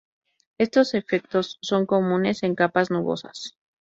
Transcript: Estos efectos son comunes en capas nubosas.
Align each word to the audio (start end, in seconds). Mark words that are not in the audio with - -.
Estos 0.57 0.95
efectos 0.95 1.59
son 1.61 1.85
comunes 1.85 2.41
en 2.41 2.55
capas 2.55 2.89
nubosas. 2.89 3.55